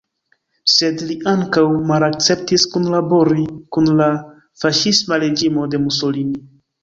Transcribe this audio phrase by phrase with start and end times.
[0.75, 3.45] Sed li ankaŭ malakceptis kunlabori
[3.77, 4.09] kun la
[4.63, 6.43] faŝisma reĝimo de Mussolini.